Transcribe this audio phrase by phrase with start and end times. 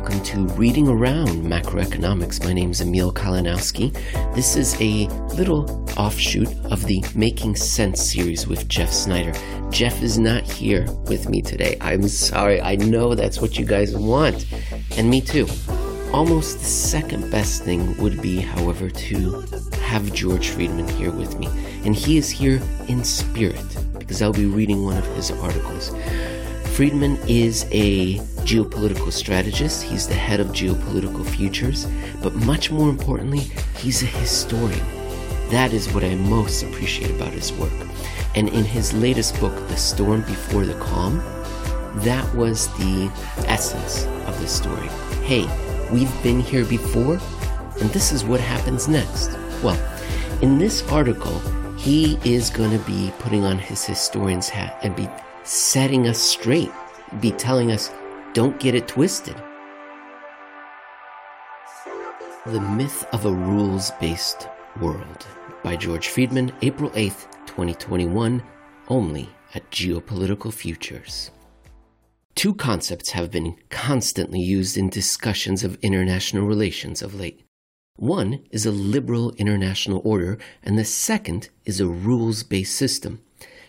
[0.00, 2.42] welcome to Reading Around Macroeconomics.
[2.42, 3.92] My name is Emil Kalinowski.
[4.34, 9.34] This is a little offshoot of the Making Sense series with Jeff Snider.
[9.70, 11.76] Jeff is not here with me today.
[11.82, 12.62] I'm sorry.
[12.62, 14.46] I know that's what you guys want,
[14.96, 15.46] and me too.
[16.14, 19.44] Almost the second best thing would be, however, to
[19.82, 21.46] have George Friedman here with me.
[21.84, 25.90] And he is here in spirit because I'll be reading one of his articles.
[26.80, 28.14] Friedman is a
[28.46, 29.82] geopolitical strategist.
[29.82, 31.86] He's the head of geopolitical futures.
[32.22, 34.86] But much more importantly, he's a historian.
[35.50, 37.70] That is what I most appreciate about his work.
[38.34, 41.18] And in his latest book, The Storm Before the Calm,
[41.96, 43.12] that was the
[43.46, 44.88] essence of the story.
[45.22, 45.46] Hey,
[45.92, 47.20] we've been here before,
[47.78, 49.32] and this is what happens next.
[49.62, 49.78] Well,
[50.40, 51.40] in this article,
[51.76, 55.10] he is going to be putting on his historian's hat and be
[55.42, 56.70] setting us straight,
[57.20, 57.90] be telling us,
[58.32, 59.36] don't get it twisted.
[62.46, 64.48] The Myth of a Rules Based
[64.80, 65.26] World
[65.62, 68.42] by George Friedman, April 8th, 2021,
[68.88, 71.30] only at Geopolitical Futures.
[72.34, 77.42] Two concepts have been constantly used in discussions of international relations of late.
[77.96, 83.20] One is a liberal international order, and the second is a rules based system.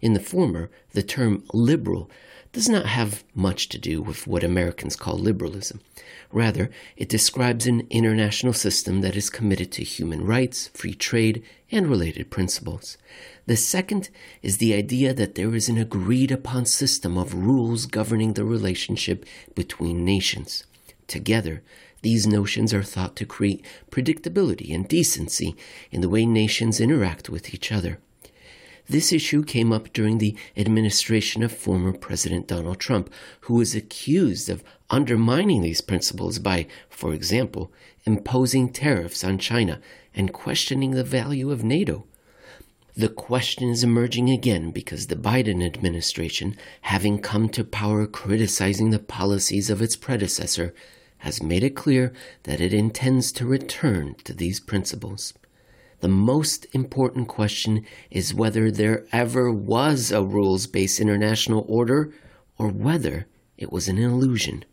[0.00, 2.10] In the former, the term liberal
[2.52, 5.80] does not have much to do with what Americans call liberalism.
[6.32, 11.86] Rather, it describes an international system that is committed to human rights, free trade, and
[11.86, 12.96] related principles.
[13.46, 14.08] The second
[14.42, 19.26] is the idea that there is an agreed upon system of rules governing the relationship
[19.54, 20.64] between nations.
[21.06, 21.62] Together,
[22.02, 25.56] these notions are thought to create predictability and decency
[25.90, 27.98] in the way nations interact with each other.
[28.88, 34.48] This issue came up during the administration of former President Donald Trump, who was accused
[34.48, 37.72] of undermining these principles by, for example,
[38.04, 39.80] imposing tariffs on China
[40.14, 42.06] and questioning the value of NATO.
[42.96, 48.98] The question is emerging again because the Biden administration, having come to power criticizing the
[48.98, 50.72] policies of its predecessor,
[51.18, 52.12] has made it clear
[52.44, 55.34] that it intends to return to these principles.
[56.00, 62.12] The most important question is whether there ever was a rules based international order
[62.58, 63.26] or whether
[63.56, 64.64] it was an illusion.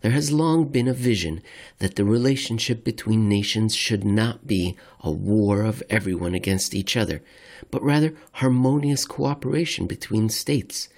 [0.00, 1.42] There has long been a vision
[1.78, 7.22] that the relationship between nations should not be a war of everyone against each other,
[7.70, 10.88] but rather harmonious cooperation between states.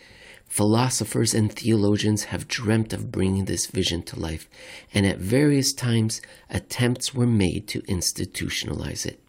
[0.46, 4.48] Philosophers and theologians have dreamt of bringing this vision to life,
[4.94, 9.20] and at various times attempts were made to institutionalize it.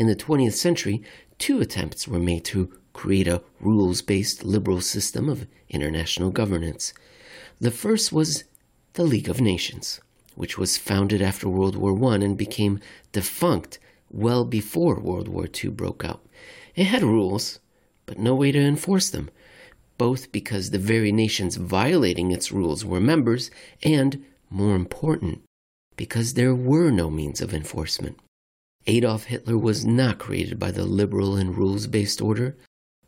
[0.00, 1.02] In the 20th century,
[1.36, 6.94] two attempts were made to create a rules based liberal system of international governance.
[7.60, 8.44] The first was
[8.94, 10.00] the League of Nations,
[10.34, 12.80] which was founded after World War I and became
[13.12, 13.78] defunct
[14.10, 16.24] well before World War II broke out.
[16.74, 17.60] It had rules,
[18.06, 19.28] but no way to enforce them,
[19.98, 23.50] both because the very nations violating its rules were members,
[23.82, 25.42] and, more important,
[25.96, 28.16] because there were no means of enforcement.
[28.90, 32.56] Adolf Hitler was not created by the liberal and rules based order,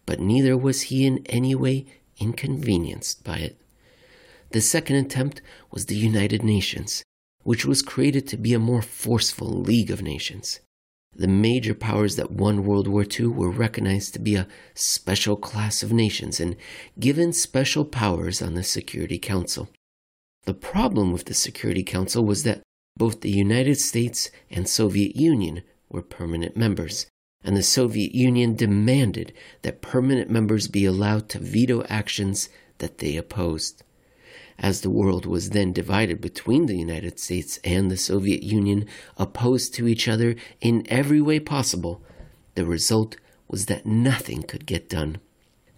[0.07, 1.87] but neither was he in any way
[2.21, 3.61] inconvenienced by it.
[4.51, 5.43] The second attempt
[5.73, 7.03] was the United Nations,
[7.43, 10.61] which was created to be a more forceful League of Nations.
[11.17, 15.83] The major powers that won World War II were recognized to be a special class
[15.83, 16.55] of nations and
[17.01, 19.69] given special powers on the Security Council.
[20.45, 22.63] The problem with the Security Council was that
[22.97, 27.07] both the United States and Soviet Union were permanent members,
[27.45, 29.33] and the Soviet Union demanded
[29.63, 32.49] that permanent members be allowed to veto actions
[32.79, 33.85] that they opposed.
[34.59, 38.87] As the world was then divided between the United States and the Soviet Union,
[39.17, 42.03] opposed to each other in every way possible,
[42.55, 43.17] the result
[43.49, 45.19] was that nothing could get done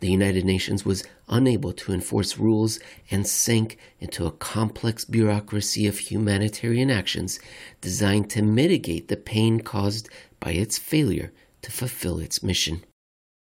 [0.04, 2.78] the United Nations was unable to enforce rules
[3.11, 7.40] and sank into a complex bureaucracy of humanitarian actions
[7.81, 11.32] designed to mitigate the pain caused by its failure
[11.62, 12.84] to fulfill its mission.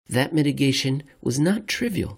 [0.10, 2.18] That mitigation was not trivial,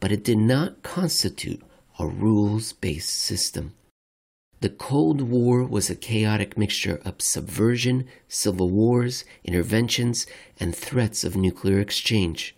[0.00, 1.62] but it did not constitute
[2.00, 3.74] a rules based system.
[4.60, 10.26] The Cold War was a chaotic mixture of subversion, civil wars, interventions,
[10.58, 12.56] and threats of nuclear exchange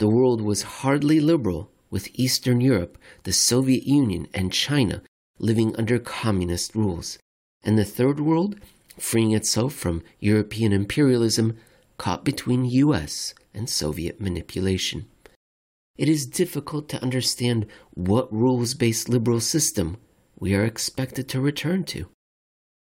[0.00, 5.02] the world was hardly liberal, with Eastern Europe, the Soviet Union, and China
[5.38, 7.18] living under communist rules,
[7.62, 8.58] and the Third World,
[8.98, 11.54] freeing itself from European imperialism,
[11.98, 15.04] caught between US and Soviet manipulation.
[15.98, 19.98] It is difficult to understand what rules based liberal system
[20.38, 22.06] we are expected to return to.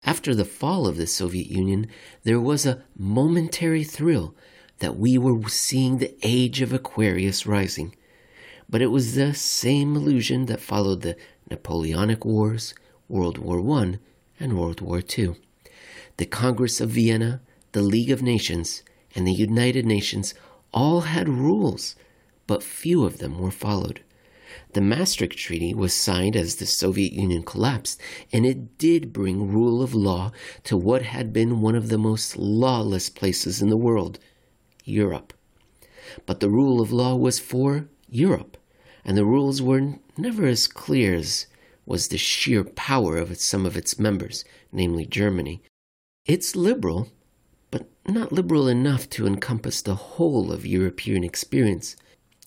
[0.04, 1.88] After the fall of the Soviet Union,
[2.24, 4.36] there was a momentary thrill
[4.80, 7.96] that we were seeing the age of Aquarius rising.
[8.70, 11.16] But it was the same illusion that followed the
[11.50, 12.74] Napoleonic Wars,
[13.08, 14.00] World War I,
[14.40, 15.36] and World War II.
[16.18, 17.42] The Congress of Vienna,
[17.72, 18.84] the League of Nations,
[19.14, 20.34] and the United Nations
[20.74, 21.96] all had rules,
[22.48, 24.02] but few of them were followed.
[24.74, 28.02] The Maastricht Treaty was signed as the Soviet Union collapsed,
[28.32, 30.32] and it did bring rule of law
[30.64, 34.20] to what had been one of the most lawless places in the world
[34.86, 35.34] Europe.
[36.26, 38.58] But the rule of law was for Europe,
[39.04, 41.48] and the rules were never as clear as
[41.86, 45.62] was the sheer power of some of its members, namely Germany.
[46.26, 47.12] It's liberal,
[47.70, 51.96] but not liberal enough to encompass the whole of European experience.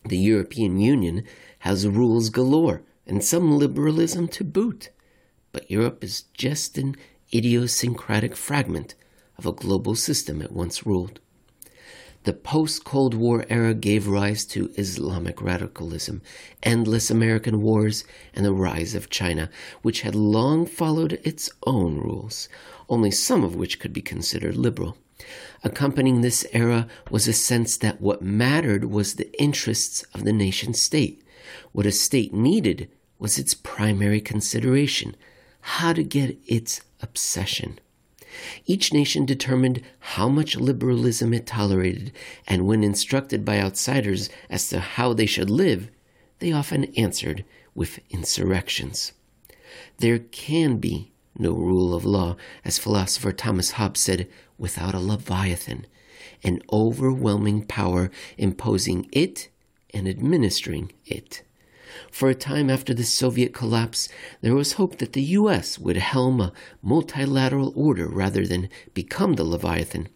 [0.05, 1.25] The European Union
[1.61, 4.91] has rules galore, and some liberalism to boot.
[5.53, 6.97] But Europe is just an
[7.33, 8.95] idiosyncratic fragment
[9.37, 11.21] of a global system it once ruled.
[12.29, 16.21] The post Cold War era gave rise to Islamic radicalism,
[16.63, 18.05] endless American wars,
[18.35, 19.49] and the rise of China,
[19.81, 22.51] which had long followed its own rules,
[22.87, 24.99] only some of which could be considered liberal.
[25.65, 30.75] Accompanying this era was a sense that what mattered was the interests of the nation
[30.75, 31.25] state.
[31.73, 35.17] What a state needed was its primary consideration
[35.63, 37.79] how to get its obsession.
[38.67, 42.13] Each nation determined how much liberalism it tolerated,
[42.47, 45.91] and when instructed by outsiders as to how they should live,
[46.39, 47.45] they often answered
[47.75, 49.13] with insurrections.
[49.99, 55.87] There can be no rule of law, as philosopher Thomas Hobbes said, without a Leviathan,
[56.43, 59.49] an overwhelming power imposing it
[59.95, 61.43] and administering it.
[62.11, 64.09] For a time after the Soviet collapse,
[64.41, 65.79] there was hope that the U.S.
[65.79, 66.53] would helm a
[66.83, 70.09] multilateral order rather than become the Leviathan.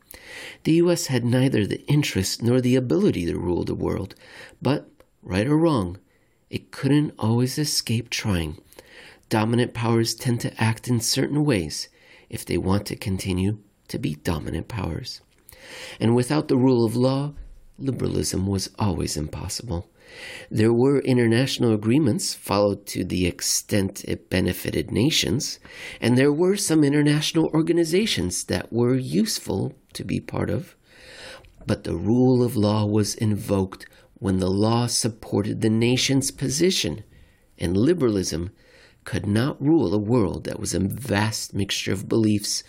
[0.64, 1.06] The U.S.
[1.06, 4.14] had neither the interest nor the ability to rule the world,
[4.60, 4.88] but,
[5.22, 5.98] right or wrong,
[6.50, 8.58] it couldn't always escape trying.
[9.28, 11.88] Dominant powers tend to act in certain ways
[12.28, 13.58] if they want to continue
[13.88, 15.20] to be dominant powers.
[15.98, 17.34] And without the rule of law,
[17.78, 19.88] liberalism was always impossible.
[20.50, 25.58] There were international agreements followed to the extent it benefited nations,
[26.00, 30.74] and there were some international organizations that were useful to be part of.
[31.66, 37.04] But the rule of law was invoked when the law supported the nation's position,
[37.58, 38.50] and liberalism
[39.04, 42.62] could not rule a world that was a vast mixture of beliefs,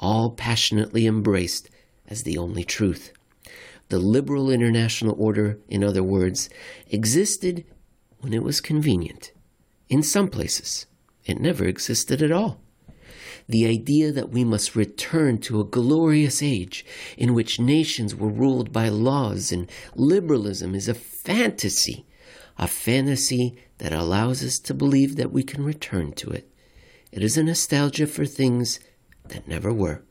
[0.00, 1.70] all passionately embraced
[2.06, 3.12] as the only truth.
[3.88, 6.50] The liberal international order, in other words,
[6.88, 7.64] existed
[8.20, 9.32] when it was convenient.
[9.88, 10.86] In some places,
[11.24, 12.60] it never existed at all.
[13.48, 16.84] The idea that we must return to a glorious age
[17.16, 22.04] in which nations were ruled by laws and liberalism is a fantasy,
[22.58, 26.50] a fantasy that allows us to believe that we can return to it.
[27.10, 28.80] It is a nostalgia for things
[29.28, 30.02] that never were.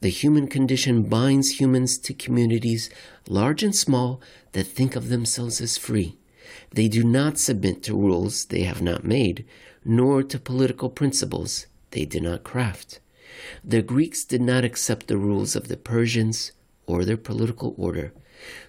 [0.00, 2.90] The human condition binds humans to communities,
[3.28, 4.20] large and small,
[4.52, 6.16] that think of themselves as free.
[6.70, 9.44] They do not submit to rules they have not made,
[9.84, 13.00] nor to political principles they did not craft.
[13.64, 16.52] The Greeks did not accept the rules of the Persians
[16.86, 18.12] or their political order.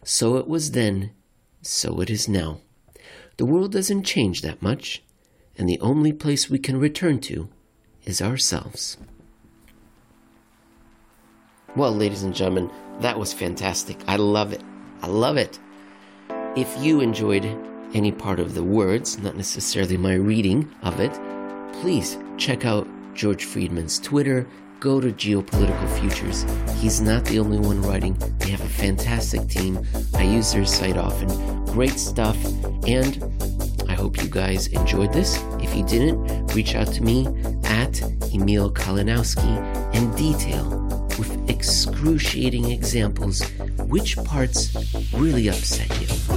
[0.03, 1.11] So it was then,
[1.61, 2.61] so it is now.
[3.37, 5.03] The world doesn't change that much,
[5.57, 7.49] and the only place we can return to
[8.05, 8.97] is ourselves.
[11.77, 13.99] Well, ladies and gentlemen, that was fantastic.
[14.07, 14.63] I love it.
[15.03, 15.59] I love it.
[16.55, 17.45] If you enjoyed
[17.93, 21.13] any part of the words, not necessarily my reading of it,
[21.73, 24.47] please check out George Friedman's Twitter.
[24.79, 26.47] Go to Geopolitical Futures.
[26.81, 28.17] He's not the only one writing.
[28.39, 29.79] They have a fantastic team.
[30.15, 31.27] I use their site often.
[31.65, 32.43] Great stuff.
[32.87, 33.23] And
[33.87, 35.39] I hope you guys enjoyed this.
[35.59, 37.27] If you didn't, reach out to me
[37.65, 38.01] at
[38.33, 40.86] Emil Kalinowski and detail
[41.97, 43.41] excruciating examples
[43.87, 44.71] which parts
[45.13, 46.36] really upset you.